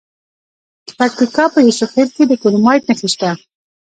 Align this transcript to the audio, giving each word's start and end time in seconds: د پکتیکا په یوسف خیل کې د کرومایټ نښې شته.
د 0.87 0.89
پکتیکا 0.99 1.45
په 1.53 1.59
یوسف 1.67 1.89
خیل 1.95 2.09
کې 2.15 2.23
د 2.27 2.33
کرومایټ 2.41 2.83
نښې 2.89 3.09
شته. 3.13 3.29